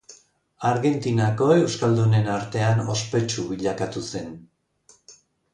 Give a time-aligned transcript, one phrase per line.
[0.69, 4.37] Argentinako euskaldunen artean ospetsu bilakatu zen.